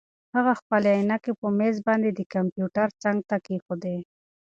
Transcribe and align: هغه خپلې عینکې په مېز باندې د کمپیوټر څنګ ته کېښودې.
هغه 0.35 0.53
خپلې 0.61 0.89
عینکې 0.97 1.31
په 1.39 1.47
مېز 1.57 1.75
باندې 1.87 2.09
د 2.13 2.19
کمپیوټر 2.33 2.87
څنګ 3.03 3.17
ته 3.29 3.35
کېښودې. 3.45 3.97